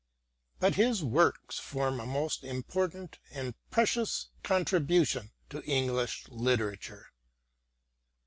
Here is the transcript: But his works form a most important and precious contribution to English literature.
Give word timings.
But 0.59 0.73
his 0.77 1.03
works 1.03 1.59
form 1.59 1.99
a 1.99 2.07
most 2.07 2.43
important 2.43 3.19
and 3.29 3.53
precious 3.69 4.29
contribution 4.41 5.29
to 5.51 5.63
English 5.65 6.27
literature. 6.29 7.11